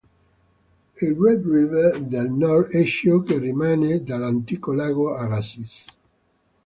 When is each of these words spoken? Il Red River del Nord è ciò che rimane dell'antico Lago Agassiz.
Il 1.01 1.13
Red 1.13 1.45
River 1.47 1.99
del 2.01 2.31
Nord 2.31 2.71
è 2.71 2.83
ciò 2.85 3.19
che 3.21 3.37
rimane 3.37 4.01
dell'antico 4.01 4.73
Lago 4.73 5.13
Agassiz. 5.13 5.85